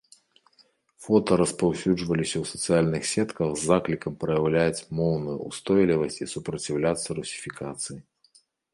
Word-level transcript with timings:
Фота 1.03 1.33
распаўсюджваліся 1.41 2.37
ў 2.39 2.45
сацыяльных 2.53 3.03
сетках 3.13 3.49
з 3.55 3.61
заклікам 3.73 4.13
праяўляць 4.25 4.85
моўную 5.03 5.39
ўстойлівасць 5.47 6.21
і 6.25 6.31
супраціўляцца 6.37 7.09
русіфікацыі. 7.23 7.97